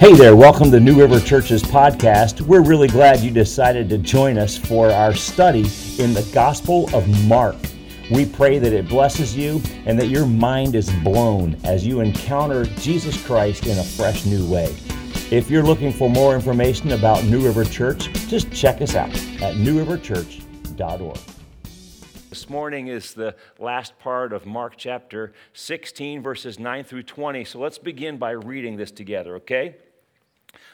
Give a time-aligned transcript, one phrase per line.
[0.00, 2.40] Hey there, welcome to New River Church's podcast.
[2.40, 5.66] We're really glad you decided to join us for our study
[5.98, 7.56] in the Gospel of Mark.
[8.10, 12.64] We pray that it blesses you and that your mind is blown as you encounter
[12.78, 14.74] Jesus Christ in a fresh new way.
[15.30, 19.10] If you're looking for more information about New River Church, just check us out
[19.42, 21.18] at newriverchurch.org.
[22.30, 27.44] This morning is the last part of Mark chapter 16, verses 9 through 20.
[27.44, 29.76] So let's begin by reading this together, okay?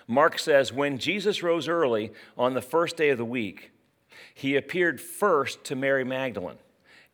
[0.07, 3.73] Mark says, When Jesus rose early on the first day of the week,
[4.35, 6.59] he appeared first to Mary Magdalene,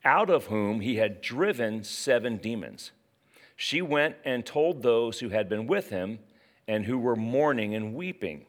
[0.05, 2.93] out of whom he had driven seven demons.
[3.57, 6.19] She went and told those who had been with him
[6.67, 8.47] and who were mourning and weeping.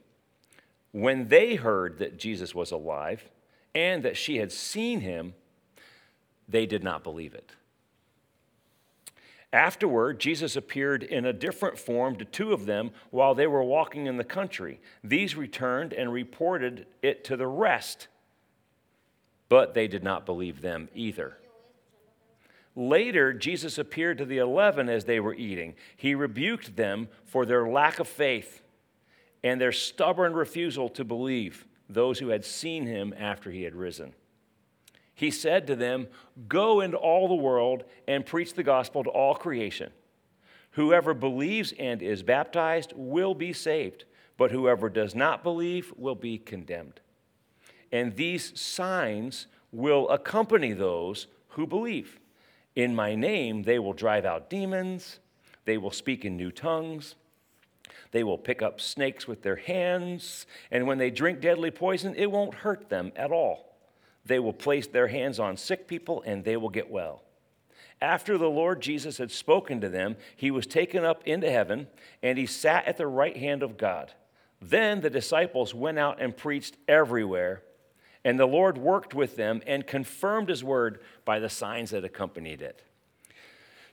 [0.92, 3.30] When they heard that Jesus was alive
[3.74, 5.34] and that she had seen him,
[6.48, 7.52] they did not believe it.
[9.54, 14.08] Afterward, Jesus appeared in a different form to two of them while they were walking
[14.08, 14.82] in the country.
[15.04, 18.08] These returned and reported it to the rest,
[19.50, 21.38] but they did not believe them either.
[22.76, 25.76] Later, Jesus appeared to the eleven as they were eating.
[25.96, 28.64] He rebuked them for their lack of faith
[29.44, 34.16] and their stubborn refusal to believe those who had seen him after he had risen
[35.24, 36.08] he said to them,
[36.50, 39.92] Go into all the world and preach the gospel to all creation.
[40.72, 44.04] Whoever believes and is baptized will be saved,
[44.38, 47.00] but whoever does not believe will be condemned.
[47.90, 52.20] And these signs will accompany those who believe.
[52.76, 55.20] In my name, they will drive out demons,
[55.64, 57.16] they will speak in new tongues.
[58.12, 62.30] They will pick up snakes with their hands, and when they drink deadly poison, it
[62.30, 63.73] won't hurt them at all.
[64.26, 67.24] They will place their hands on sick people and they will get well.
[68.02, 71.88] After the Lord Jesus had spoken to them, he was taken up into heaven
[72.22, 74.14] and he sat at the right hand of God.
[74.62, 77.64] Then the disciples went out and preached everywhere,
[78.24, 82.62] and the Lord worked with them and confirmed his word by the signs that accompanied
[82.62, 82.82] it.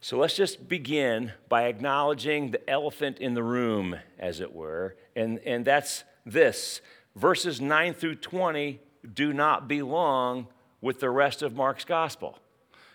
[0.00, 5.40] So let's just begin by acknowledging the elephant in the room, as it were, and,
[5.40, 6.80] and that's this
[7.16, 8.80] verses 9 through 20
[9.14, 10.46] do not belong
[10.80, 12.38] with the rest of Mark's gospel.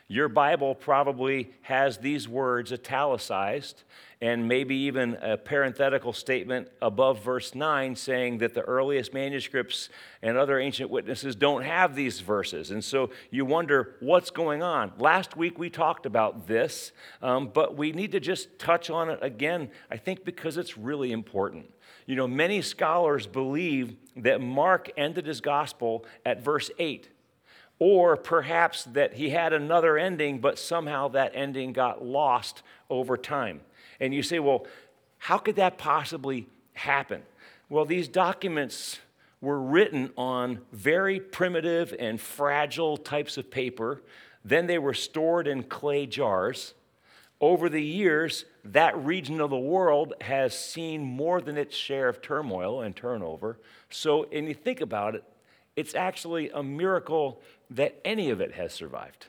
[0.08, 3.84] Your Bible probably has these words italicized
[4.22, 9.90] and maybe even a parenthetical statement above verse 9 saying that the earliest manuscripts
[10.22, 12.70] and other ancient witnesses don't have these verses.
[12.70, 14.94] And so you wonder what's going on.
[15.00, 16.92] Last week we talked about this,
[17.24, 21.12] um, but we need to just touch on it again, I think, because it's really
[21.12, 21.72] important.
[22.06, 27.10] You know, many scholars believe that Mark ended his gospel at verse 8,
[27.80, 33.62] or perhaps that he had another ending, but somehow that ending got lost over time.
[34.00, 34.66] And you say, well,
[35.18, 37.24] how could that possibly happen?
[37.70, 39.00] Well, these documents
[39.42, 44.02] were written on very primitive and fragile types of paper.
[44.44, 46.74] Then they were stored in clay jars.
[47.42, 52.22] Over the years, that region of the world has seen more than its share of
[52.22, 53.60] turmoil and turnover.
[53.90, 55.24] So, and you think about it,
[55.76, 59.28] it's actually a miracle that any of it has survived,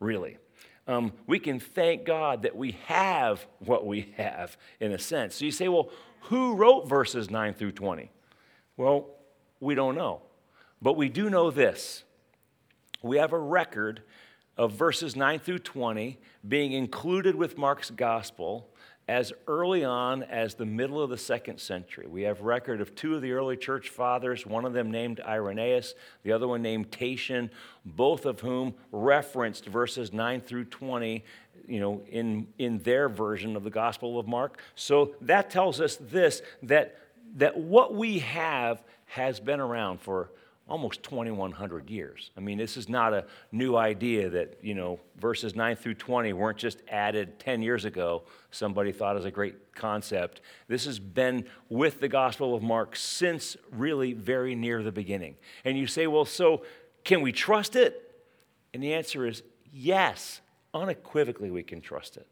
[0.00, 0.38] really.
[0.86, 5.36] Um, we can thank God that we have what we have, in a sense.
[5.36, 5.90] So you say, well,
[6.22, 8.10] who wrote verses 9 through 20?
[8.76, 9.08] Well,
[9.60, 10.20] we don't know.
[10.82, 12.04] But we do know this
[13.02, 14.02] we have a record
[14.56, 18.70] of verses 9 through 20 being included with Mark's gospel
[19.06, 22.06] as early on as the middle of the second century.
[22.06, 25.94] We have record of two of the early church fathers, one of them named Irenaeus,
[26.22, 27.50] the other one named Tatian,
[27.84, 31.22] both of whom referenced verses 9 through 20
[31.66, 34.60] you know, in, in their version of the Gospel of Mark.
[34.74, 36.98] So that tells us this that,
[37.36, 40.30] that what we have has been around for
[40.68, 42.30] almost 2100 years.
[42.36, 46.32] I mean this is not a new idea that you know verses 9 through 20
[46.32, 50.40] weren't just added 10 years ago somebody thought is a great concept.
[50.68, 55.36] This has been with the gospel of mark since really very near the beginning.
[55.64, 56.64] And you say well so
[57.04, 58.00] can we trust it?
[58.72, 60.40] And the answer is yes
[60.72, 62.26] unequivocally we can trust it.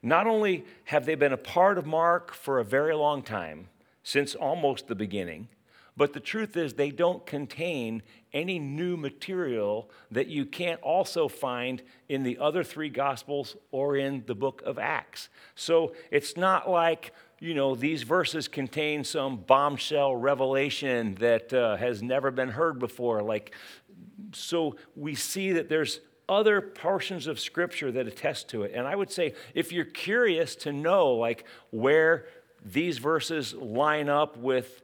[0.00, 3.68] Not only have they been a part of mark for a very long time
[4.04, 5.48] since almost the beginning
[5.96, 8.02] but the truth is, they don't contain
[8.32, 14.24] any new material that you can't also find in the other three Gospels or in
[14.26, 15.28] the book of Acts.
[15.54, 22.02] So it's not like, you know, these verses contain some bombshell revelation that uh, has
[22.02, 23.22] never been heard before.
[23.22, 23.54] Like,
[24.32, 28.72] so we see that there's other portions of Scripture that attest to it.
[28.74, 32.26] And I would say, if you're curious to know, like, where
[32.64, 34.82] these verses line up with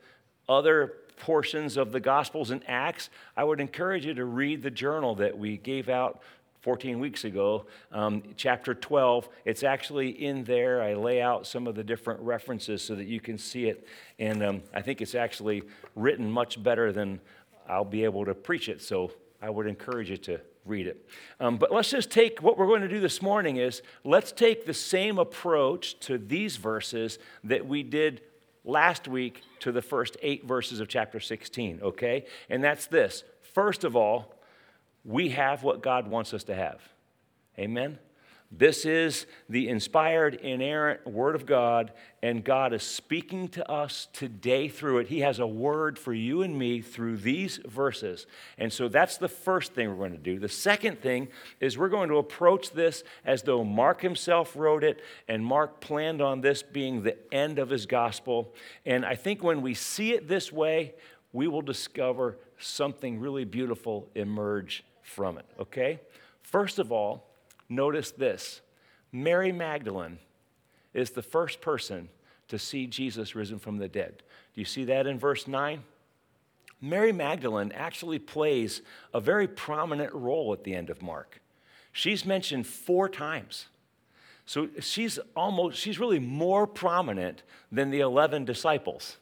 [0.49, 5.15] other portions of the Gospels and Acts, I would encourage you to read the journal
[5.17, 6.21] that we gave out
[6.63, 9.29] 14 weeks ago, um, chapter 12.
[9.45, 10.83] It's actually in there.
[10.83, 13.87] I lay out some of the different references so that you can see it.
[14.19, 15.63] And um, I think it's actually
[15.95, 17.21] written much better than
[17.69, 18.83] I'll be able to preach it.
[18.83, 21.09] So I would encourage you to read it.
[21.39, 24.67] Um, but let's just take what we're going to do this morning is let's take
[24.67, 28.21] the same approach to these verses that we did
[28.71, 32.25] last week to the first eight verses of chapter 16, okay?
[32.49, 33.25] And that's this.
[33.55, 34.35] First of all,
[35.05, 36.81] we have what God wants us to have.
[37.59, 37.99] Amen?
[38.53, 44.67] This is the inspired, inerrant Word of God, and God is speaking to us today
[44.67, 45.07] through it.
[45.07, 48.27] He has a word for you and me through these verses.
[48.59, 50.41] And so that's the first thing we're going to do.
[50.41, 51.29] The second thing
[51.61, 56.21] is we're going to approach this as though Mark himself wrote it, and Mark planned
[56.21, 58.53] on this being the end of his gospel.
[58.85, 60.95] And I think when we see it this way,
[61.33, 66.01] we will discover something really beautiful emerge from it, okay?
[66.43, 67.30] First of all,
[67.71, 68.61] Notice this
[69.13, 70.19] Mary Magdalene
[70.93, 72.11] is the first person
[72.49, 74.23] to see Jesus risen from the dead.
[74.55, 75.83] Do you see that in verse 9?
[76.81, 78.83] Mary Magdalene actually plays
[79.15, 81.41] a very prominent role at the end of Mark.
[81.93, 83.67] She's mentioned four times.
[84.47, 89.19] So she's almost, she's really more prominent than the 11 disciples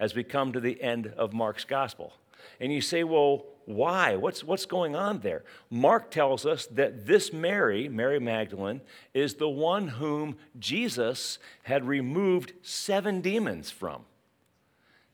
[0.00, 2.14] as we come to the end of Mark's gospel.
[2.58, 4.16] And you say, well, why?
[4.16, 5.44] What's, what's going on there?
[5.70, 8.80] Mark tells us that this Mary, Mary Magdalene,
[9.14, 14.04] is the one whom Jesus had removed seven demons from.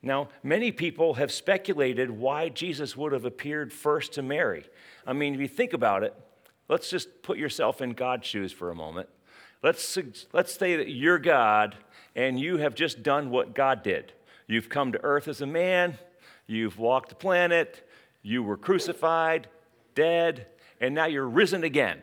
[0.02, 4.64] Now, many people have speculated why Jesus would have appeared first to Mary.
[5.06, 6.14] I mean, if you think about it,
[6.68, 9.08] let's just put yourself in God's shoes for a moment.
[9.62, 9.98] Let's,
[10.32, 11.76] let's say that you're God
[12.14, 14.12] and you have just done what God did.
[14.46, 15.98] You've come to earth as a man,
[16.46, 17.87] you've walked the planet,
[18.28, 19.48] you were crucified,
[19.94, 20.46] dead,
[20.82, 22.02] and now you're risen again.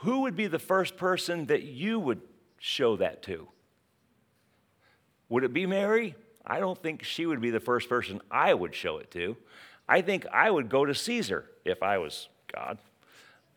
[0.00, 2.20] Who would be the first person that you would
[2.58, 3.48] show that to?
[5.30, 6.16] Would it be Mary?
[6.46, 9.38] I don't think she would be the first person I would show it to.
[9.88, 12.76] I think I would go to Caesar if I was God.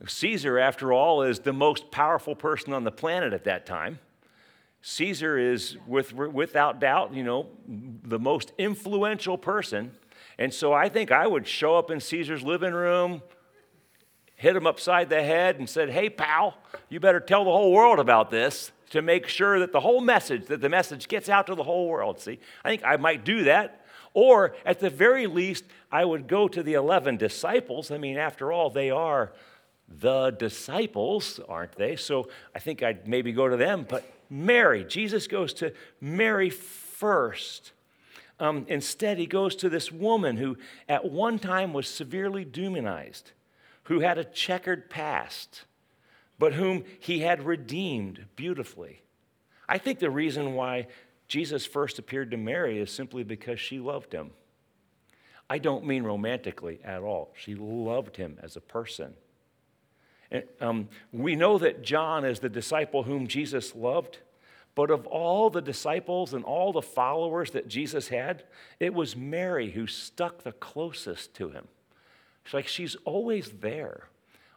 [0.05, 3.99] Caesar, after all, is the most powerful person on the planet at that time.
[4.81, 9.91] Caesar is, with, without doubt, you know, the most influential person
[10.37, 13.21] and so I think I would show up in Caesar's living room,
[14.35, 16.57] hit him upside the head, and said, Hey, pal,
[16.89, 20.45] you better tell the whole world about this to make sure that the whole message,
[20.45, 22.19] that the message gets out to the whole world.
[22.19, 23.85] See, I think I might do that.
[24.13, 27.89] Or at the very least, I would go to the 11 disciples.
[27.89, 29.33] I mean, after all, they are
[29.87, 31.95] the disciples, aren't they?
[31.95, 33.85] So I think I'd maybe go to them.
[33.87, 37.71] But Mary, Jesus goes to Mary first.
[38.39, 40.57] Um, instead, he goes to this woman who
[40.89, 43.31] at one time was severely demonized,
[43.83, 45.63] who had a checkered past,
[46.39, 49.01] but whom he had redeemed beautifully.
[49.69, 50.87] I think the reason why
[51.27, 54.31] Jesus first appeared to Mary is simply because she loved him.
[55.49, 57.31] I don't mean romantically at all.
[57.35, 59.13] She loved him as a person.
[60.31, 64.17] And, um, we know that John is the disciple whom Jesus loved.
[64.75, 68.43] But of all the disciples and all the followers that Jesus had,
[68.79, 71.67] it was Mary who stuck the closest to him.
[72.43, 74.07] It's like she's always there,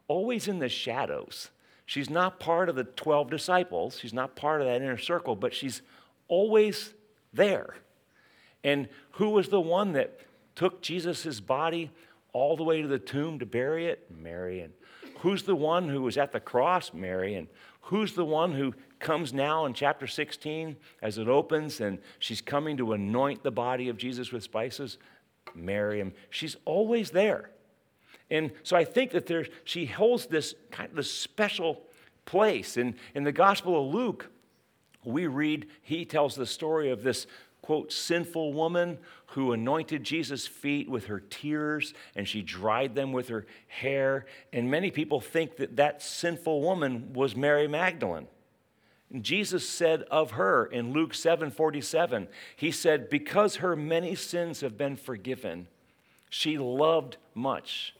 [0.08, 1.50] always in the shadows.
[1.84, 5.54] She's not part of the 12 disciples, she's not part of that inner circle, but
[5.54, 5.82] she's
[6.28, 6.94] always
[7.32, 7.76] there.
[8.64, 10.18] And who was the one that
[10.56, 11.90] took Jesus' body
[12.32, 14.10] all the way to the tomb to bury it?
[14.10, 14.60] Mary.
[14.60, 14.72] And
[15.18, 16.92] who's the one who was at the cross?
[16.92, 17.34] Mary.
[17.34, 17.46] And
[17.82, 22.76] who's the one who comes now in chapter 16 as it opens and she's coming
[22.76, 24.98] to anoint the body of Jesus with spices?
[25.54, 26.12] Miriam.
[26.30, 27.50] She's always there.
[28.30, 31.82] And so I think that there, she holds this kind of this special
[32.24, 32.76] place.
[32.76, 34.30] In, in the Gospel of Luke,
[35.04, 37.26] we read, he tells the story of this
[37.62, 38.98] quote, sinful woman
[39.30, 44.26] who anointed Jesus' feet with her tears and she dried them with her hair.
[44.52, 48.28] And many people think that that sinful woman was Mary Magdalene.
[49.20, 54.76] Jesus said of her in Luke 7 47, He said, Because her many sins have
[54.76, 55.68] been forgiven,
[56.28, 57.94] she loved much.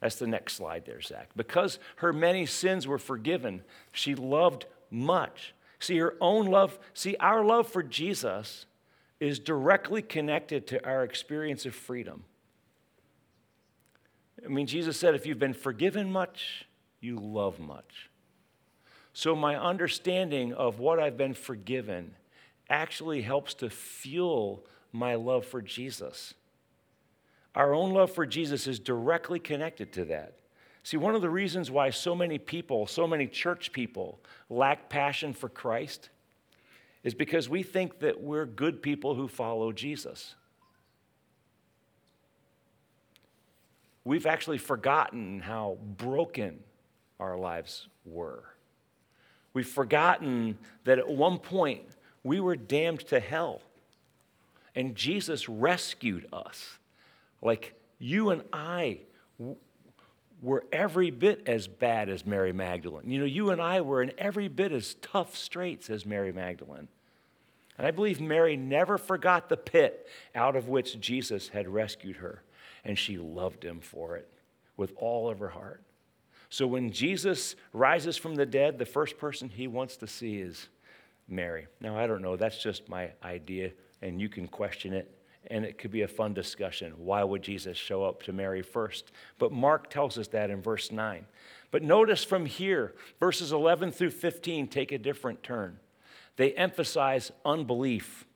[0.00, 1.30] That's the next slide there, Zach.
[1.36, 5.54] Because her many sins were forgiven, she loved much.
[5.78, 8.66] See, her own love, see, our love for Jesus
[9.20, 12.24] is directly connected to our experience of freedom.
[14.44, 16.66] I mean, Jesus said, if you've been forgiven much,
[17.00, 18.10] you love much.
[19.16, 22.14] So, my understanding of what I've been forgiven
[22.68, 26.34] actually helps to fuel my love for Jesus.
[27.54, 30.34] Our own love for Jesus is directly connected to that.
[30.82, 34.20] See, one of the reasons why so many people, so many church people,
[34.50, 36.10] lack passion for Christ
[37.02, 40.34] is because we think that we're good people who follow Jesus.
[44.04, 46.58] We've actually forgotten how broken
[47.18, 48.44] our lives were.
[49.56, 51.80] We've forgotten that at one point
[52.22, 53.62] we were damned to hell
[54.74, 56.76] and Jesus rescued us.
[57.40, 58.98] Like you and I
[60.42, 63.10] were every bit as bad as Mary Magdalene.
[63.10, 66.88] You know, you and I were in every bit as tough straits as Mary Magdalene.
[67.78, 72.42] And I believe Mary never forgot the pit out of which Jesus had rescued her,
[72.84, 74.28] and she loved him for it
[74.76, 75.80] with all of her heart.
[76.48, 80.68] So when Jesus rises from the dead, the first person he wants to see is
[81.28, 81.66] Mary.
[81.80, 83.72] Now, I don't know, that's just my idea,
[84.02, 85.12] and you can question it
[85.50, 86.92] and it could be a fun discussion.
[86.96, 89.12] Why would Jesus show up to Mary first?
[89.38, 91.24] But Mark tells us that in verse 9.
[91.70, 95.78] But notice from here, verses 11 through 15 take a different turn.
[96.36, 98.26] They emphasize unbelief,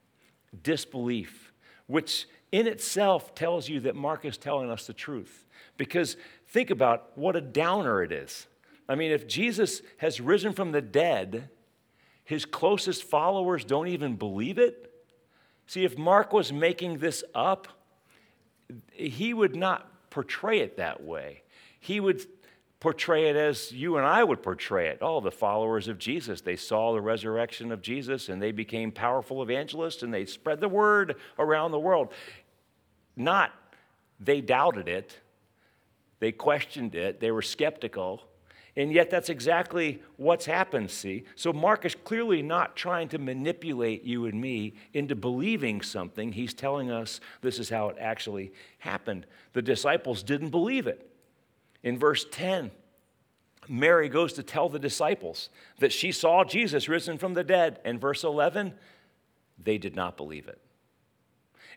[0.62, 1.52] disbelief,
[1.90, 5.46] which in itself tells you that Mark is telling us the truth.
[5.76, 6.16] Because
[6.48, 8.46] think about what a downer it is.
[8.88, 11.48] I mean, if Jesus has risen from the dead,
[12.24, 14.90] his closest followers don't even believe it
[15.70, 17.68] See, if Mark was making this up,
[18.92, 21.44] he would not portray it that way.
[21.78, 22.26] He would
[22.80, 24.98] portray it as you and I would portray it.
[25.00, 29.42] Oh, the followers of Jesus, they saw the resurrection of Jesus and they became powerful
[29.42, 32.12] evangelists and they spread the word around the world.
[33.16, 33.52] Not
[34.18, 35.18] they doubted it,
[36.18, 38.22] they questioned it, they were skeptical,
[38.76, 41.24] and yet, that's exactly what's happened, see?
[41.34, 46.32] So, Mark is clearly not trying to manipulate you and me into believing something.
[46.32, 49.26] He's telling us this is how it actually happened.
[49.54, 51.09] The disciples didn't believe it.
[51.82, 52.70] In verse 10,
[53.68, 57.80] Mary goes to tell the disciples that she saw Jesus risen from the dead.
[57.84, 58.74] In verse 11,
[59.62, 60.60] they did not believe it.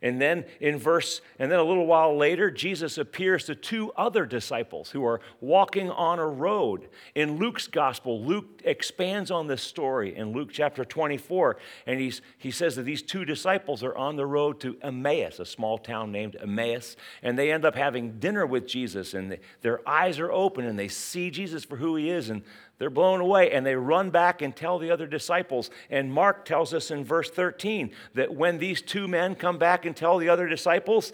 [0.03, 4.25] And then in verse, and then a little while later, Jesus appears to two other
[4.25, 6.89] disciples who are walking on a road.
[7.15, 11.55] In Luke's gospel, Luke expands on this story in Luke chapter 24.
[11.87, 15.45] And he's, he says that these two disciples are on the road to Emmaus, a
[15.45, 16.97] small town named Emmaus.
[17.21, 19.13] And they end up having dinner with Jesus.
[19.13, 22.29] And they, their eyes are open and they see Jesus for who he is.
[22.29, 22.43] And
[22.79, 25.69] they're blown away and they run back and tell the other disciples.
[25.89, 29.95] And Mark tells us in verse 13 that when these two men come back and
[29.95, 31.11] tell the other disciples,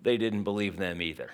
[0.00, 1.30] they didn't believe them either.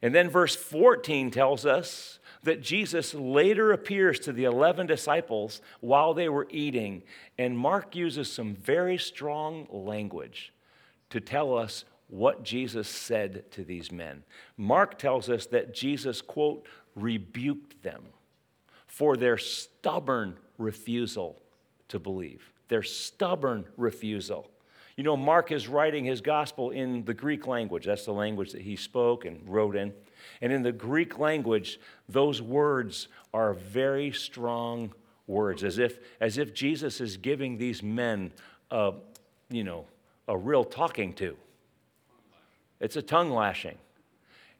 [0.00, 6.12] And then verse 14 tells us that Jesus later appears to the 11 disciples while
[6.12, 7.04] they were eating.
[7.38, 10.52] And Mark uses some very strong language
[11.10, 14.24] to tell us what Jesus said to these men.
[14.56, 18.02] Mark tells us that Jesus, quote, rebuked them
[18.86, 21.40] for their stubborn refusal
[21.88, 22.52] to believe.
[22.68, 24.50] Their stubborn refusal.
[24.96, 27.86] You know, Mark is writing his gospel in the Greek language.
[27.86, 29.92] That's the language that he spoke and wrote in.
[30.40, 34.92] And in the Greek language, those words are very strong
[35.26, 38.32] words, as if, as if Jesus is giving these men
[38.70, 38.92] a,
[39.50, 39.86] you know,
[40.28, 41.36] a real talking to.
[42.80, 43.78] It's a tongue lashing.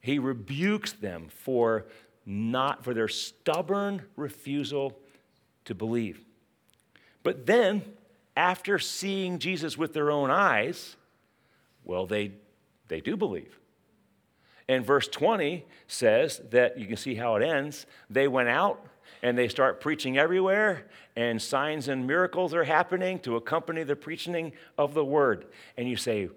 [0.01, 1.87] He rebukes them for
[2.25, 4.99] not for their stubborn refusal
[5.65, 6.25] to believe.
[7.23, 7.83] But then,
[8.37, 10.97] after seeing Jesus with their own eyes,
[11.85, 12.33] well, they,
[12.89, 13.59] they do believe.
[14.69, 17.87] And verse 20 says that you can see how it ends.
[18.09, 18.87] They went out
[19.23, 24.53] and they start preaching everywhere, and signs and miracles are happening to accompany the preaching
[24.77, 25.47] of the word.
[25.77, 26.29] And you say,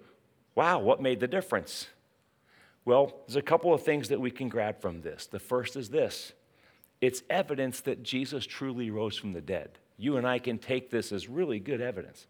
[0.54, 1.88] wow, what made the difference?
[2.86, 5.26] Well, there's a couple of things that we can grab from this.
[5.26, 6.32] The first is this
[7.02, 9.78] it's evidence that Jesus truly rose from the dead.
[9.98, 12.26] You and I can take this as really good evidence.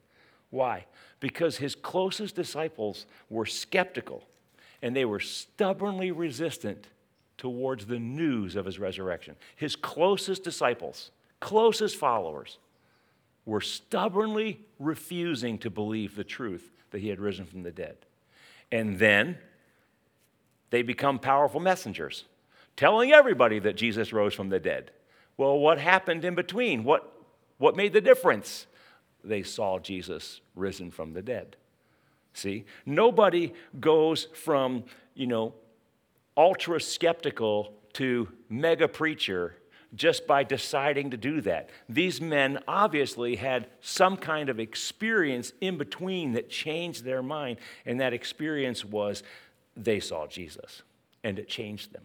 [0.50, 0.86] Why?
[1.20, 4.24] Because his closest disciples were skeptical
[4.82, 6.86] and they were stubbornly resistant
[7.38, 9.36] towards the news of his resurrection.
[9.56, 11.10] His closest disciples,
[11.40, 12.58] closest followers,
[13.44, 17.96] were stubbornly refusing to believe the truth that he had risen from the dead.
[18.72, 19.38] And then
[20.70, 22.24] they become powerful messengers,
[22.76, 24.90] telling everybody that Jesus rose from the dead.
[25.36, 26.84] Well, what happened in between?
[26.84, 27.12] What,
[27.58, 28.66] what made the difference?
[29.22, 31.56] They saw Jesus risen from the dead.
[32.32, 35.54] See, nobody goes from, you know,
[36.36, 39.56] ultra skeptical to mega preacher
[39.94, 41.70] just by deciding to do that.
[41.88, 48.00] These men obviously had some kind of experience in between that changed their mind, and
[48.00, 49.22] that experience was
[49.76, 50.82] they saw Jesus,
[51.22, 52.04] and it changed them.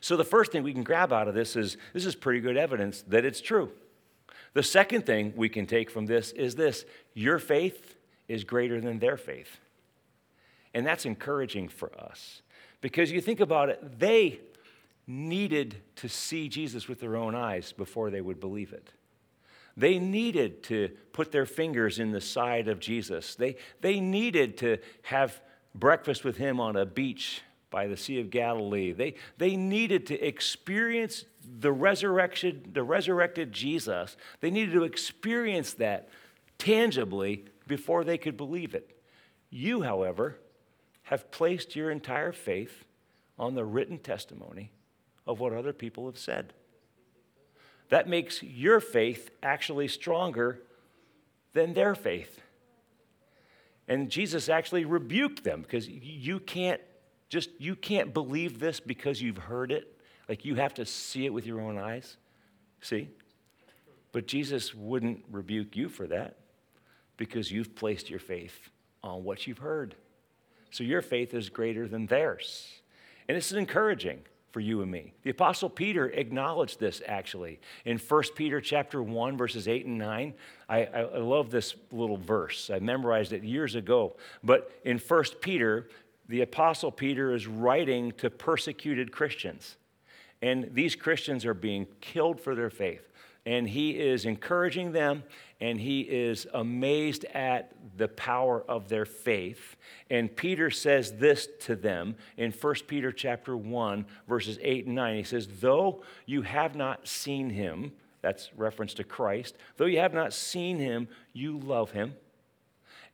[0.00, 2.56] So, the first thing we can grab out of this is this is pretty good
[2.56, 3.70] evidence that it's true.
[4.54, 7.96] The second thing we can take from this is this your faith
[8.28, 9.58] is greater than their faith.
[10.74, 12.42] And that's encouraging for us
[12.80, 14.40] because you think about it, they
[15.06, 18.92] needed to see Jesus with their own eyes before they would believe it.
[19.76, 23.34] They needed to put their fingers in the side of Jesus.
[23.34, 25.40] They, they needed to have
[25.74, 28.92] breakfast with him on a beach by the Sea of Galilee.
[28.92, 34.16] They, they needed to experience the resurrection, the resurrected Jesus.
[34.40, 36.08] They needed to experience that
[36.58, 38.96] tangibly before they could believe it.
[39.50, 40.38] You, however,
[41.04, 42.84] have placed your entire faith
[43.38, 44.70] on the written testimony
[45.26, 46.52] of what other people have said.
[47.88, 50.60] That makes your faith actually stronger
[51.52, 52.40] than their faith.
[53.92, 56.80] And Jesus actually rebuked them because you can't
[57.28, 60.00] just you can't believe this because you've heard it.
[60.30, 62.16] Like you have to see it with your own eyes.
[62.80, 63.10] See?
[64.10, 66.38] But Jesus wouldn't rebuke you for that
[67.18, 68.70] because you've placed your faith
[69.04, 69.94] on what you've heard.
[70.70, 72.80] So your faith is greater than theirs.
[73.28, 74.20] And this is encouraging
[74.52, 75.12] for you and me.
[75.22, 80.34] The apostle Peter acknowledged this actually in 1 Peter chapter 1 verses 8 and 9.
[80.68, 82.70] I, I, love this little verse.
[82.72, 84.16] I memorized it years ago.
[84.44, 85.88] But in 1 Peter,
[86.28, 89.76] the apostle Peter is writing to persecuted Christians.
[90.42, 93.08] And these Christians are being killed for their faith.
[93.46, 95.24] And he is encouraging them
[95.62, 99.76] and he is amazed at the power of their faith.
[100.10, 105.16] And Peter says this to them in 1 Peter chapter 1 verses 8 and 9.
[105.16, 107.92] He says, "Though you have not seen him,
[108.22, 112.16] that's reference to Christ, though you have not seen him, you love him.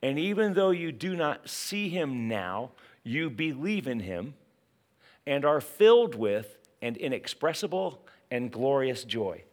[0.01, 2.71] And even though you do not see him now,
[3.05, 4.35] you believe in him
[5.27, 9.45] and are filled with an inexpressible and glorious joy."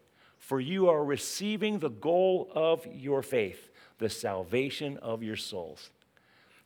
[0.46, 5.90] For you are receiving the goal of your faith, the salvation of your souls.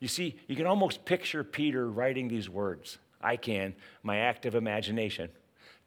[0.02, 2.98] You see, you can almost picture Peter writing these words.
[3.22, 5.30] I can, my active imagination.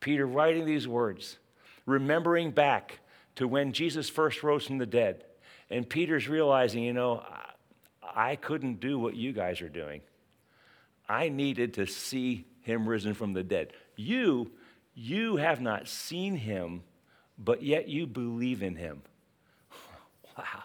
[0.00, 1.36] Peter writing these words,
[1.84, 3.00] remembering back
[3.34, 5.24] to when Jesus first rose from the dead.
[5.68, 7.22] And Peter's realizing, you know,
[8.02, 10.00] I couldn't do what you guys are doing.
[11.10, 13.74] I needed to see him risen from the dead.
[13.96, 14.50] You,
[14.94, 16.84] you have not seen him
[17.38, 19.02] but yet you believe in him.
[20.38, 20.62] Wow.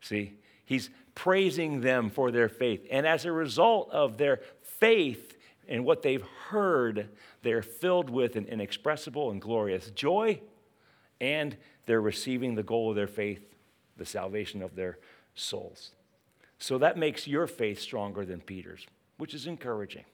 [0.00, 0.32] See,
[0.64, 2.86] he's praising them for their faith.
[2.90, 5.36] And as a result of their faith
[5.68, 7.10] and what they've heard,
[7.42, 10.40] they're filled with an inexpressible and glorious joy,
[11.20, 13.54] and they're receiving the goal of their faith,
[13.96, 14.98] the salvation of their
[15.34, 15.92] souls.
[16.58, 18.86] So that makes your faith stronger than Peter's,
[19.18, 20.04] which is encouraging.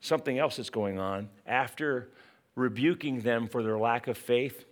[0.00, 2.10] Something else that's going on after
[2.56, 4.64] rebuking them for their lack of faith,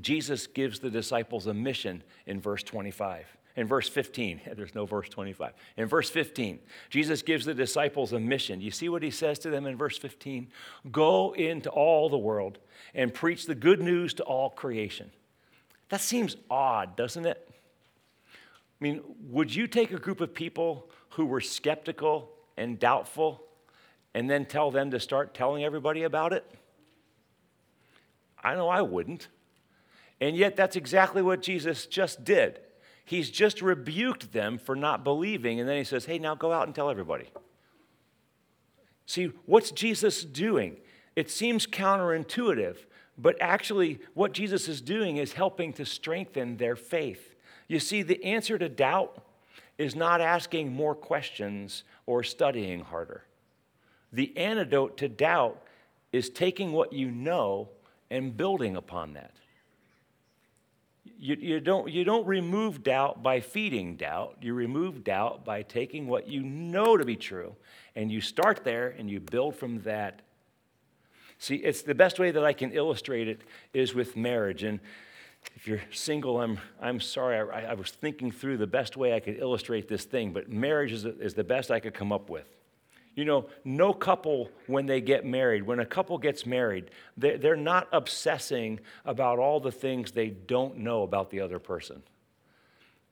[0.00, 3.26] Jesus gives the disciples a mission in verse 25.
[3.56, 5.52] In verse 15, there's no verse 25.
[5.76, 8.60] In verse 15, Jesus gives the disciples a mission.
[8.60, 10.48] You see what he says to them in verse 15?
[10.90, 12.58] Go into all the world
[12.94, 15.10] and preach the good news to all creation.
[15.90, 17.46] That seems odd, doesn't it?
[18.80, 23.44] I mean, would you take a group of people who were skeptical and doubtful
[24.14, 26.46] and then tell them to start telling everybody about it?
[28.42, 29.28] I know I wouldn't.
[30.20, 32.60] And yet, that's exactly what Jesus just did.
[33.04, 36.66] He's just rebuked them for not believing, and then he says, Hey, now go out
[36.66, 37.30] and tell everybody.
[39.06, 40.76] See, what's Jesus doing?
[41.16, 42.76] It seems counterintuitive,
[43.18, 47.34] but actually, what Jesus is doing is helping to strengthen their faith.
[47.66, 49.24] You see, the answer to doubt
[49.78, 53.24] is not asking more questions or studying harder.
[54.12, 55.62] The antidote to doubt
[56.12, 57.70] is taking what you know
[58.10, 59.32] and building upon that.
[61.18, 64.38] You, you, don't, you don't remove doubt by feeding doubt.
[64.40, 67.54] You remove doubt by taking what you know to be true,
[67.94, 70.22] and you start there and you build from that.
[71.38, 73.40] See, it's the best way that I can illustrate it
[73.72, 74.62] is with marriage.
[74.62, 74.80] And
[75.54, 79.20] if you're single, I'm, I'm sorry, I, I was thinking through the best way I
[79.20, 82.46] could illustrate this thing, but marriage is, is the best I could come up with.
[83.14, 87.88] You know, no couple, when they get married, when a couple gets married, they're not
[87.92, 92.02] obsessing about all the things they don't know about the other person.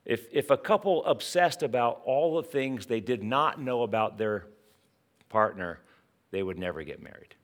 [0.05, 4.47] If, if a couple obsessed about all the things they did not know about their
[5.29, 5.81] partner,
[6.31, 7.35] they would never get married.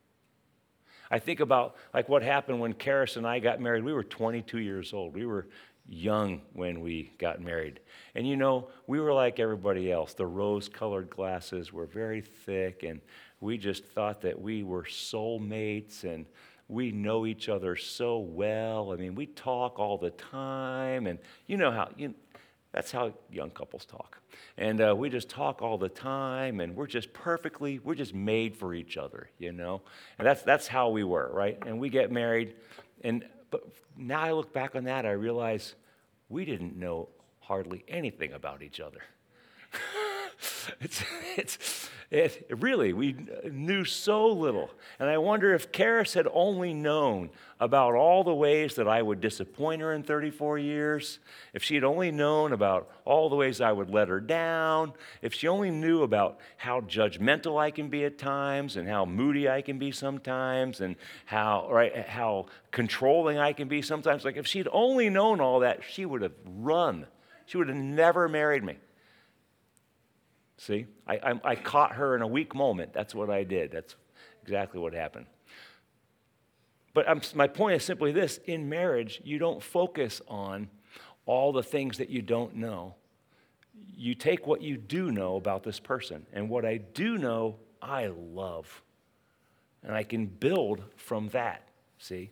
[1.10, 3.84] I think about like what happened when Karis and I got married.
[3.84, 5.14] We were 22 years old.
[5.14, 5.46] We were
[5.86, 7.80] young when we got married.
[8.14, 10.14] And you know, we were like everybody else.
[10.14, 13.00] The rose colored glasses were very thick, and
[13.40, 16.26] we just thought that we were soulmates and
[16.68, 18.92] we know each other so well.
[18.92, 22.14] I mean, we talk all the time, and you know how, you,
[22.72, 24.18] that's how young couples talk.
[24.56, 28.56] And uh, we just talk all the time, and we're just perfectly, we're just made
[28.56, 29.82] for each other, you know?
[30.18, 31.58] And that's, that's how we were, right?
[31.66, 32.54] And we get married,
[33.02, 35.76] and but now I look back on that, I realize
[36.28, 38.98] we didn't know hardly anything about each other.
[40.80, 41.04] it's,
[41.36, 43.16] it's, it, really, we
[43.50, 44.70] knew so little.
[45.00, 49.20] And I wonder if Karis had only known about all the ways that I would
[49.20, 51.18] disappoint her in 34 years,
[51.54, 55.34] if she had only known about all the ways I would let her down, if
[55.34, 59.62] she only knew about how judgmental I can be at times and how moody I
[59.62, 64.68] can be sometimes and how, right, how controlling I can be sometimes, like if she'd
[64.70, 67.06] only known all that, she would have run.
[67.46, 68.76] She would have never married me.
[70.56, 72.92] See, I, I, I, caught her in a weak moment.
[72.92, 73.72] That's what I did.
[73.72, 73.96] That's
[74.42, 75.26] exactly what happened.
[76.94, 80.68] But I'm, my point is simply this in marriage, you don't focus on
[81.26, 82.94] all the things that you don't know.
[83.96, 86.24] You take what you do know about this person.
[86.32, 88.82] And what I do know, I love.
[89.82, 92.30] And I can build from that, see?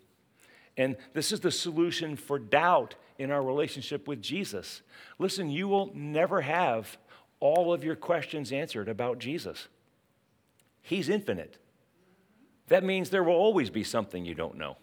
[0.76, 4.82] And this is the solution for doubt in our relationship with Jesus.
[5.18, 6.96] Listen, you will never have
[7.42, 9.66] all of your questions answered about Jesus.
[10.80, 11.58] He's infinite.
[12.68, 14.76] That means there will always be something you don't know.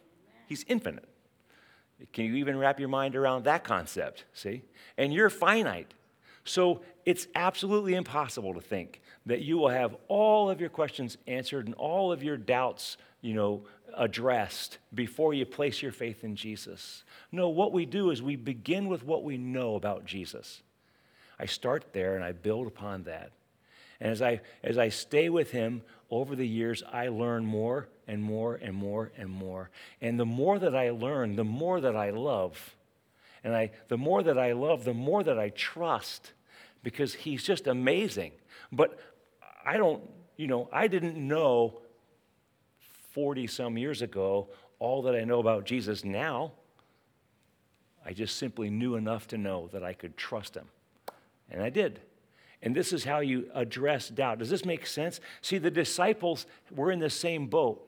[0.45, 1.07] He's infinite.
[2.11, 4.25] Can you even wrap your mind around that concept?
[4.33, 4.63] See?
[4.97, 5.93] And you're finite.
[6.43, 11.65] So it's absolutely impossible to think that you will have all of your questions answered
[11.65, 13.63] and all of your doubts, you know,
[13.95, 17.05] addressed before you place your faith in Jesus.
[17.31, 20.61] No, what we do is we begin with what we know about Jesus.
[21.39, 23.31] I start there and I build upon that.
[23.99, 28.23] And as I, as I stay with him over the years, I learn more and
[28.23, 29.69] more and more and more.
[30.01, 32.75] And the more that I learn, the more that I love.
[33.43, 36.33] And I, the more that I love, the more that I trust
[36.83, 38.31] because he's just amazing.
[38.71, 38.99] But
[39.65, 40.01] I don't,
[40.37, 41.81] you know, I didn't know
[43.11, 44.49] 40 some years ago
[44.79, 46.53] all that I know about Jesus now.
[48.05, 50.67] I just simply knew enough to know that I could trust him.
[51.51, 52.01] And I did.
[52.61, 54.39] And this is how you address doubt.
[54.39, 55.21] Does this make sense?
[55.41, 57.85] See, the disciples were in the same boat.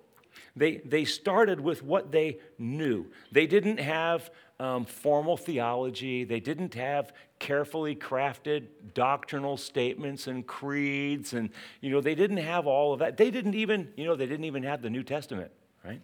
[0.55, 3.07] They, they started with what they knew.
[3.31, 11.33] They didn't have um, formal theology, they didn't have carefully crafted doctrinal statements and creeds,
[11.33, 11.49] and
[11.81, 13.17] you know, they didn't have all of that.
[13.17, 15.51] They didn't even, you know, they didn't even have the New Testament,
[15.83, 15.99] right?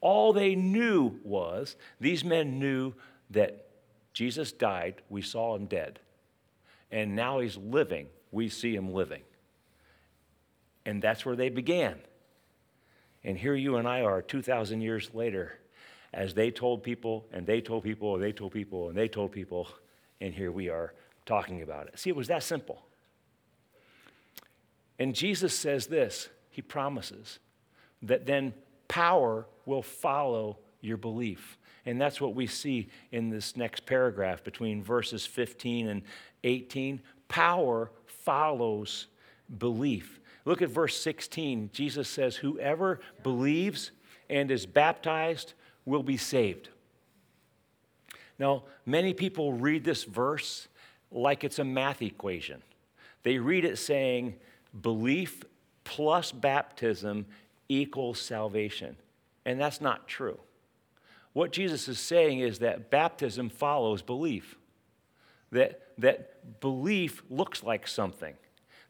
[0.00, 2.94] All they knew was these men knew
[3.30, 3.68] that
[4.12, 6.00] Jesus died, we saw him dead
[6.90, 8.06] and now he's living.
[8.30, 9.22] We see him living.
[10.84, 11.96] And that's where they began.
[13.24, 15.58] And here you and I are 2,000 years later,
[16.14, 19.32] as they told people, and they told people, and they told people, and they told
[19.32, 19.68] people,
[20.20, 20.94] and here we are
[21.26, 21.98] talking about it.
[21.98, 22.82] See, it was that simple.
[24.98, 27.38] And Jesus says this He promises
[28.02, 28.54] that then
[28.88, 31.58] power will follow your belief.
[31.84, 36.02] And that's what we see in this next paragraph between verses 15 and
[36.44, 37.00] 18.
[37.28, 39.06] Power follows
[39.58, 40.20] belief.
[40.44, 41.70] Look at verse 16.
[41.72, 43.90] Jesus says, Whoever believes
[44.30, 46.68] and is baptized will be saved.
[48.38, 50.68] Now, many people read this verse
[51.10, 52.62] like it's a math equation.
[53.22, 54.34] They read it saying,
[54.80, 55.44] belief
[55.84, 57.26] plus baptism
[57.68, 58.96] equals salvation.
[59.44, 60.38] And that's not true.
[61.32, 64.56] What Jesus is saying is that baptism follows belief
[65.52, 68.34] that, that belief looks like something.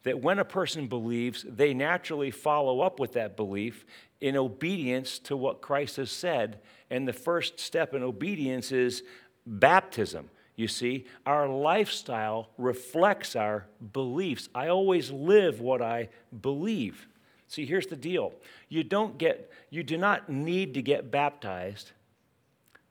[0.03, 3.85] That when a person believes, they naturally follow up with that belief
[4.21, 6.59] in obedience to what Christ has said.
[6.89, 9.03] And the first step in obedience is
[9.45, 10.29] baptism.
[10.55, 14.49] You see, our lifestyle reflects our beliefs.
[14.53, 16.09] I always live what I
[16.41, 17.07] believe.
[17.47, 18.33] See, here's the deal.
[18.67, 21.91] You don't get you do not need to get baptized.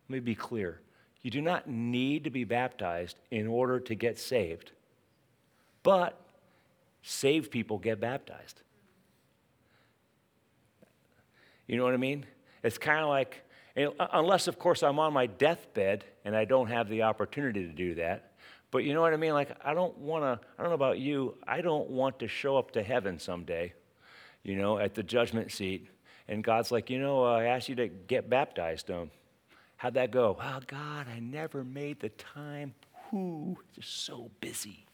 [0.09, 0.81] Let me be clear.
[1.23, 4.73] You do not need to be baptized in order to get saved,
[5.83, 6.21] but
[7.03, 8.63] saved people get baptized.
[11.67, 12.25] You know what I mean?
[12.63, 13.43] It's kind of like,
[13.77, 17.95] unless, of course, I'm on my deathbed and I don't have the opportunity to do
[17.97, 18.33] that.
[18.71, 19.33] But you know what I mean?
[19.33, 22.57] Like, I don't want to, I don't know about you, I don't want to show
[22.57, 23.73] up to heaven someday,
[24.43, 25.89] you know, at the judgment seat
[26.29, 28.91] and God's like, you know, I asked you to get baptized.
[28.91, 29.11] Um,
[29.79, 30.37] how'd that go?
[30.41, 32.75] Oh, God, I never made the time.
[33.11, 34.85] Whoo, just so busy.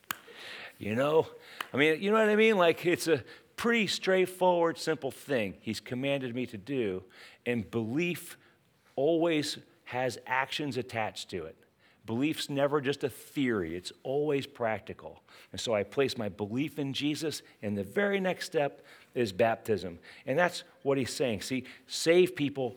[0.79, 1.27] You know?
[1.73, 2.57] I mean, you know what I mean?
[2.57, 3.25] Like, it's a
[3.57, 7.03] pretty straightforward, simple thing He's commanded me to do,
[7.45, 8.37] and belief
[8.97, 11.57] always has actions attached to it.
[12.07, 15.23] Belief's never just a theory, it's always practical.
[15.53, 19.99] And so I place my belief in Jesus, and the very next step is baptism.
[20.27, 21.41] And that's what he's saying.
[21.41, 22.77] See, save people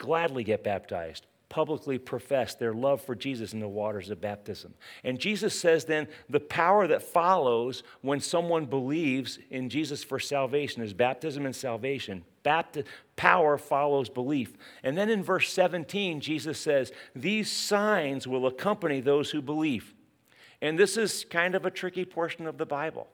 [0.00, 4.72] gladly get baptized, publicly profess their love for Jesus in the waters of baptism.
[5.04, 10.82] And Jesus says then the power that follows when someone believes in Jesus for salvation
[10.82, 12.24] is baptism and salvation.
[12.44, 12.86] Bapti-
[13.16, 14.56] power follows belief.
[14.82, 19.92] And then in verse 17, Jesus says, These signs will accompany those who believe.
[20.62, 23.08] And this is kind of a tricky portion of the Bible.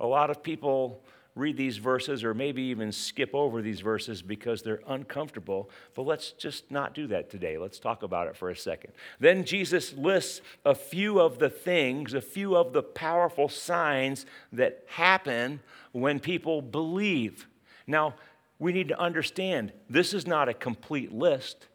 [0.00, 4.62] A lot of people read these verses or maybe even skip over these verses because
[4.62, 5.70] they're uncomfortable.
[5.94, 7.56] But let's just not do that today.
[7.56, 8.92] Let's talk about it for a second.
[9.18, 14.84] Then Jesus lists a few of the things, a few of the powerful signs that
[14.88, 15.60] happen
[15.92, 17.46] when people believe.
[17.86, 18.14] Now,
[18.58, 21.66] we need to understand this is not a complete list.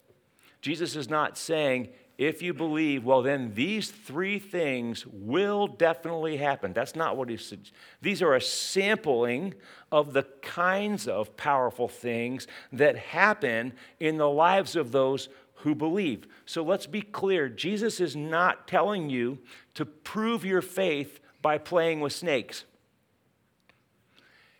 [0.60, 1.88] Jesus is not saying,
[2.18, 6.72] if you believe, well, then these three things will definitely happen.
[6.72, 7.70] That's not what he said.
[8.02, 9.54] These are a sampling
[9.92, 15.28] of the kinds of powerful things that happen in the lives of those
[15.62, 16.26] who believe.
[16.44, 19.38] So let's be clear Jesus is not telling you
[19.74, 22.64] to prove your faith by playing with snakes.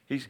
[0.06, 0.28] He's,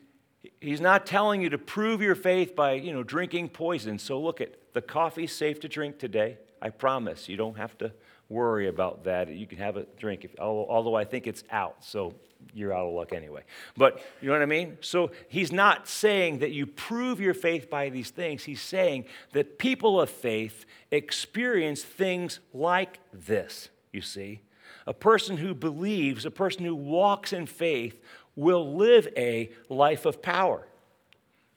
[0.62, 3.98] he's not telling you to prove your faith by, you know, drinking poison.
[3.98, 6.38] So look at the coffee's safe to drink today.
[6.60, 7.92] I promise you don't have to
[8.28, 9.28] worry about that.
[9.28, 12.14] You can have a drink, if, although I think it's out, so
[12.54, 13.42] you're out of luck anyway.
[13.76, 14.78] But you know what I mean?
[14.80, 18.44] So he's not saying that you prove your faith by these things.
[18.44, 24.40] He's saying that people of faith experience things like this, you see.
[24.86, 28.00] A person who believes, a person who walks in faith,
[28.36, 30.66] will live a life of power.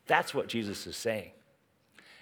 [0.08, 1.32] That's what Jesus is saying.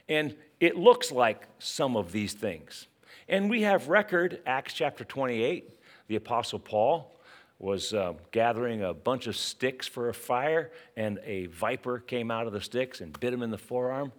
[0.10, 2.88] And it looks like some of these things.
[3.30, 7.15] And we have record, Acts chapter 28, the Apostle Paul
[7.60, 12.48] was uh, gathering a bunch of sticks for a fire, and a viper came out
[12.48, 14.12] of the sticks and bit him in the forearm.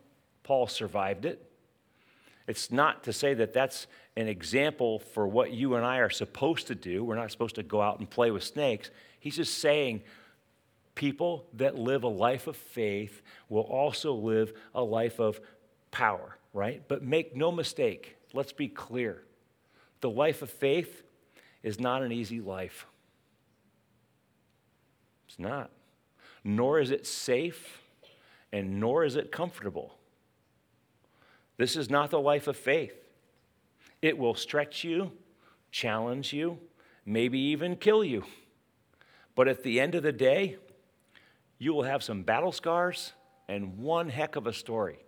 [0.43, 1.51] Paul survived it.
[2.47, 6.67] It's not to say that that's an example for what you and I are supposed
[6.67, 7.03] to do.
[7.03, 8.91] We're not supposed to go out and play with snakes.
[9.19, 10.03] He's just saying
[10.95, 15.41] people that live a life of faith will also live a life of
[15.91, 16.83] power, right?
[16.89, 19.23] But make no mistake, let's be clear.
[20.01, 21.03] The life of faith
[21.63, 22.87] is not an easy life.
[25.29, 25.71] It's not.
[26.43, 27.83] Nor is it safe,
[28.53, 29.95] and nor is it comfortable.
[31.57, 32.95] This is not the life of faith.
[34.01, 35.13] It will stretch you,
[35.71, 36.59] challenge you,
[37.05, 38.25] maybe even kill you.
[39.35, 40.57] But at the end of the day,
[41.59, 43.13] you will have some battle scars
[43.47, 45.01] and one heck of a story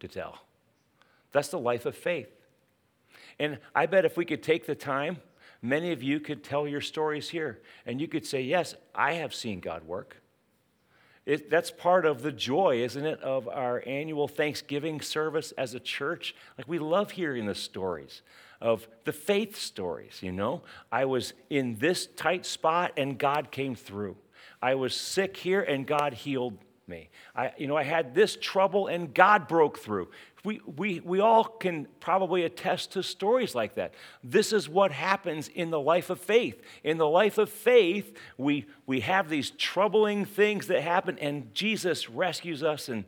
[0.00, 0.38] to tell.
[1.32, 2.28] That's the life of faith.
[3.38, 5.18] And I bet if we could take the time,
[5.62, 9.34] many of you could tell your stories here and you could say, Yes, I have
[9.34, 10.16] seen God work.
[11.26, 15.80] It, that's part of the joy, isn't it, of our annual Thanksgiving service as a
[15.80, 16.34] church?
[16.56, 18.22] Like, we love hearing the stories
[18.62, 20.62] of the faith stories, you know?
[20.90, 24.16] I was in this tight spot and God came through.
[24.62, 26.56] I was sick here and God healed
[26.88, 27.10] me.
[27.34, 30.08] I, you know, I had this trouble and God broke through.
[30.44, 33.94] We, we, we all can probably attest to stories like that.
[34.22, 36.62] This is what happens in the life of faith.
[36.84, 42.08] In the life of faith, we, we have these troubling things that happen, and Jesus
[42.08, 43.04] rescues us, and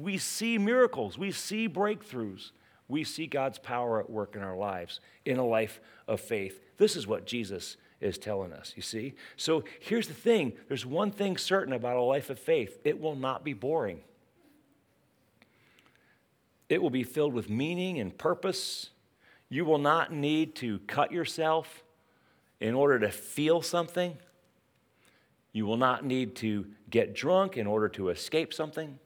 [0.00, 2.50] we see miracles, we see breakthroughs.
[2.88, 6.60] We see God's power at work in our lives in a life of faith.
[6.76, 9.14] This is what Jesus is telling us, you see?
[9.36, 13.16] So here's the thing there's one thing certain about a life of faith it will
[13.16, 14.00] not be boring.
[16.68, 18.90] It will be filled with meaning and purpose.
[19.48, 21.82] You will not need to cut yourself
[22.60, 24.16] in order to feel something.
[25.52, 28.98] You will not need to get drunk in order to escape something.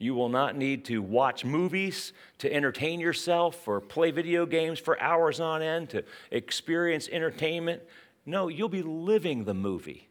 [0.00, 5.00] You will not need to watch movies to entertain yourself or play video games for
[5.00, 7.82] hours on end to experience entertainment.
[8.30, 10.08] No, you'll be living the movie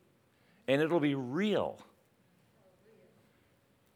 [0.67, 1.79] and it'll be real.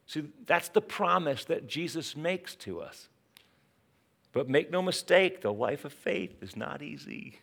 [0.08, 3.10] See, that's the promise that Jesus makes to us.
[4.32, 7.42] But make no mistake, the life of faith is not easy.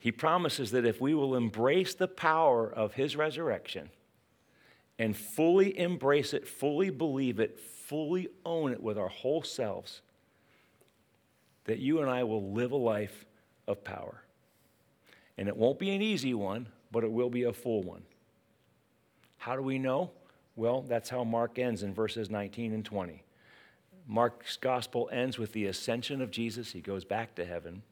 [0.00, 3.90] He promises that if we will embrace the power of his resurrection
[4.98, 10.02] and fully embrace it, fully believe it, fully own it with our whole selves,
[11.66, 13.24] that you and I will live a life
[13.68, 14.22] of power.
[15.38, 18.02] And it won't be an easy one, but it will be a full one.
[19.38, 20.10] How do we know?
[20.56, 23.22] Well, that's how Mark ends in verses 19 and 20.
[24.08, 26.72] Mark's gospel ends with the ascension of Jesus.
[26.72, 27.82] He goes back to heaven.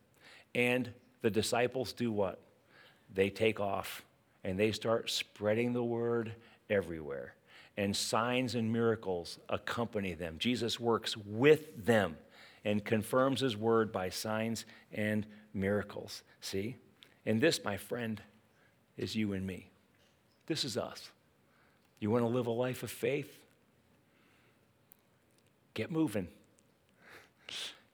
[0.55, 0.91] And
[1.23, 2.41] the disciples do what?
[3.15, 4.03] They take off
[4.43, 6.33] and they start spreading the word
[6.69, 7.35] everywhere.
[7.77, 10.37] And signs and miracles accompany them.
[10.39, 12.17] Jesus works with them
[12.65, 16.23] and confirms his word by signs and miracles.
[16.41, 16.77] See?
[17.27, 18.23] And this, my friend,
[18.97, 19.69] is you and me.
[20.47, 21.11] This is us.
[21.99, 23.37] You want to live a life of faith?
[25.75, 26.29] Get moving.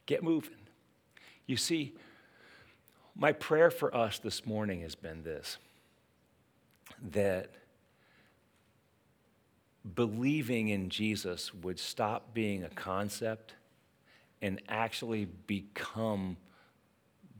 [0.07, 0.55] Get moving.
[1.47, 1.95] You see,
[3.17, 5.59] my prayer for us this morning has been this
[7.11, 7.51] that
[9.95, 13.55] believing in Jesus would stop being a concept
[14.41, 16.37] and actually become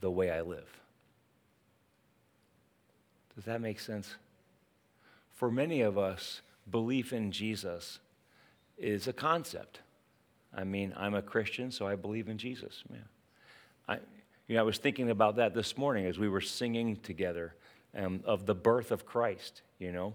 [0.01, 0.82] the way I live.
[3.35, 4.17] Does that make sense?
[5.33, 7.99] For many of us, belief in Jesus
[8.79, 9.81] is a concept.
[10.55, 12.85] I mean, I'm a Christian, so I believe in Jesus.
[12.91, 12.99] Yeah.
[13.89, 13.99] I,
[14.49, 17.55] you know, I was thinking about that this morning as we were singing together
[17.97, 20.15] um, of the birth of Christ, you know.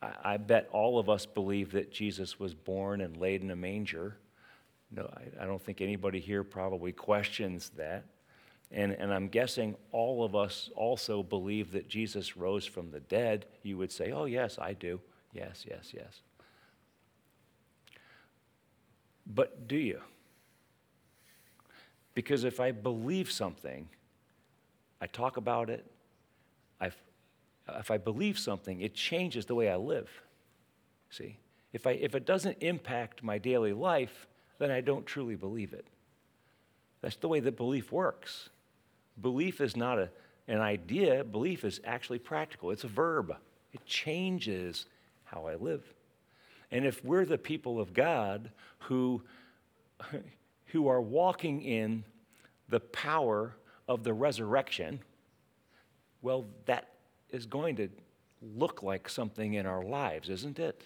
[0.00, 3.56] I, I, bet all of us believe that Jesus was born and laid in a
[3.56, 4.16] manger.
[4.90, 8.04] No, I, I don't think anybody here probably questions that.
[8.72, 13.46] And, and I'm guessing all of us also believe that Jesus rose from the dead.
[13.62, 15.00] You would say, oh, yes, I do.
[15.32, 16.20] Yes, yes, yes.
[19.26, 20.00] But do you?
[22.14, 23.88] Because if I believe something,
[25.00, 25.84] I talk about it,
[26.80, 26.90] i
[27.78, 30.10] if I believe something, it changes the way I live.
[31.10, 31.38] See?
[31.72, 34.26] If, I, if it doesn't impact my daily life,
[34.58, 35.86] then I don't truly believe it.
[37.00, 38.48] That's the way that belief works.
[39.20, 40.10] Belief is not a,
[40.48, 42.70] an idea, belief is actually practical.
[42.70, 43.34] It's a verb,
[43.72, 44.86] it changes
[45.24, 45.84] how I live.
[46.70, 49.22] And if we're the people of God who,
[50.66, 52.04] who are walking in
[52.68, 53.56] the power
[53.88, 55.00] of the resurrection,
[56.22, 56.88] well, that
[57.30, 57.88] is going to
[58.40, 60.84] look like something in our lives, isn't it?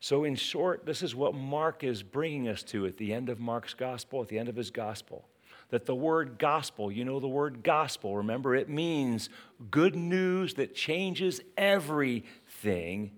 [0.00, 3.40] So, in short, this is what Mark is bringing us to at the end of
[3.40, 5.26] Mark's gospel, at the end of his gospel.
[5.70, 9.28] That the word gospel, you know the word gospel, remember it means
[9.70, 13.10] good news that changes everything.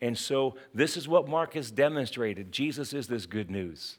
[0.00, 3.98] And so, this is what Mark has demonstrated Jesus is this good news.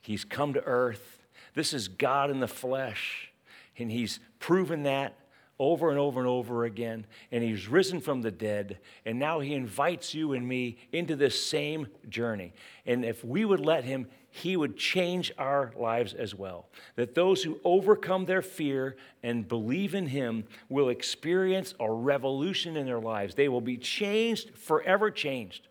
[0.00, 1.26] He's come to earth.
[1.54, 3.32] This is God in the flesh.
[3.76, 5.16] And he's proven that
[5.58, 7.06] over and over and over again.
[7.32, 8.78] And he's risen from the dead.
[9.04, 12.52] And now he invites you and me into this same journey.
[12.86, 16.68] And if we would let him, he would change our lives as well.
[16.96, 22.86] That those who overcome their fear and believe in him will experience a revolution in
[22.86, 23.34] their lives.
[23.34, 25.68] They will be changed, forever changed.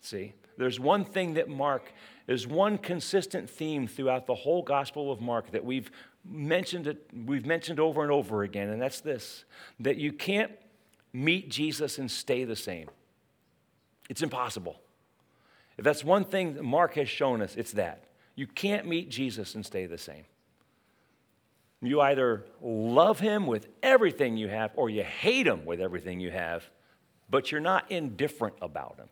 [0.00, 1.92] See, there's one thing that Mark,
[2.26, 5.90] there's one consistent theme throughout the whole Gospel of Mark that we've
[6.24, 9.44] mentioned it, we've mentioned over and over again, and that's this
[9.80, 10.52] that you can't
[11.12, 12.88] meet Jesus and stay the same.
[14.08, 14.80] It's impossible.
[15.78, 18.04] If that's one thing that Mark has shown us, it's that.
[18.34, 20.24] You can't meet Jesus and stay the same.
[21.80, 26.30] You either love him with everything you have or you hate him with everything you
[26.30, 26.68] have,
[27.28, 29.08] but you're not indifferent about him.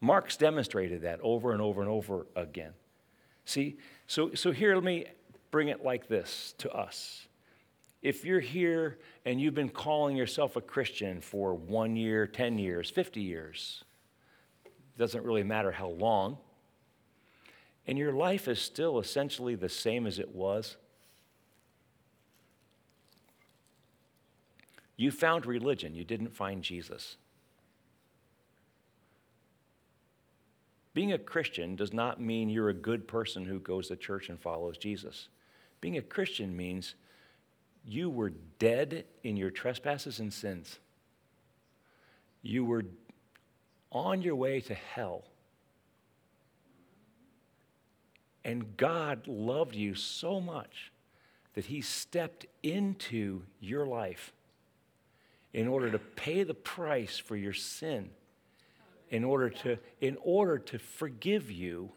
[0.00, 2.72] Mark's demonstrated that over and over and over again.
[3.44, 5.06] See, so, so here, let me
[5.50, 7.26] bring it like this to us.
[8.02, 12.90] If you're here and you've been calling yourself a Christian for one year, 10 years,
[12.90, 13.84] 50 years,
[14.96, 16.38] doesn't really matter how long,
[17.86, 20.76] and your life is still essentially the same as it was,
[24.96, 27.16] you found religion, you didn't find Jesus.
[30.92, 34.38] Being a Christian does not mean you're a good person who goes to church and
[34.38, 35.28] follows Jesus.
[35.80, 36.94] Being a Christian means
[37.84, 40.78] you were dead in your trespasses and sins.
[42.42, 42.84] You were
[43.90, 45.24] on your way to hell.
[48.44, 50.92] And God loved you so much
[51.54, 54.32] that He stepped into your life
[55.52, 58.10] in order to pay the price for your sin,
[59.10, 61.90] in order to, in order to forgive you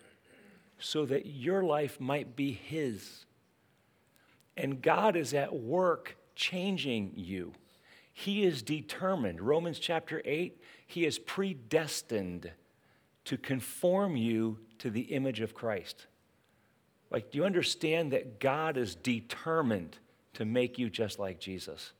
[0.80, 3.26] so that your life might be His.
[4.56, 7.54] And God is at work changing you.
[8.14, 9.42] He is determined.
[9.42, 12.52] Romans chapter 8, He is predestined
[13.26, 16.08] to conform you to the image of Christ.
[17.10, 19.98] Like, do you understand that God is determined
[20.34, 21.94] to make you just like Jesus?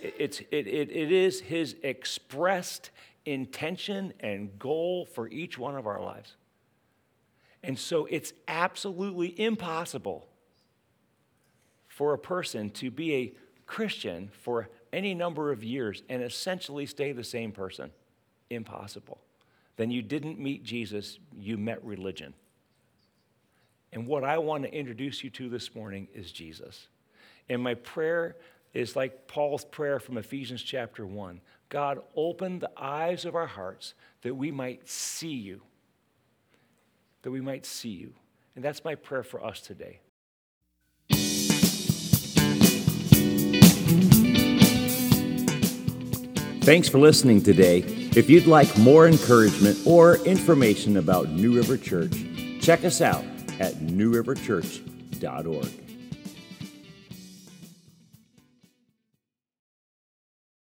[0.00, 2.90] It's, it, it, it is His expressed
[3.24, 6.36] intention and goal for each one of our lives.
[7.62, 10.28] And so it's absolutely impossible
[11.88, 13.32] for a person to be a
[13.66, 17.90] Christian for any number of years and essentially stay the same person.
[18.50, 19.18] Impossible.
[19.76, 22.34] Then you didn't meet Jesus, you met religion.
[23.92, 26.88] And what I want to introduce you to this morning is Jesus.
[27.48, 28.36] And my prayer
[28.74, 33.92] is like Paul's prayer from Ephesians chapter 1 God, open the eyes of our hearts
[34.22, 35.60] that we might see you.
[37.22, 38.14] That we might see you.
[38.54, 40.00] And that's my prayer for us today.
[46.68, 47.78] Thanks for listening today.
[48.14, 52.12] If you'd like more encouragement or information about New River Church,
[52.60, 53.24] check us out
[53.58, 55.87] at newriverchurch.org.